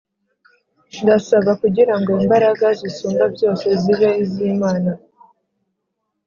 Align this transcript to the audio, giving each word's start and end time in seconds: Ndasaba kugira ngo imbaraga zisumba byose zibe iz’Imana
Ndasaba 1.01 1.51
kugira 1.61 1.93
ngo 1.99 2.09
imbaraga 2.23 2.65
zisumba 2.79 3.25
byose 3.35 3.65
zibe 3.81 4.09
iz’Imana 4.23 4.91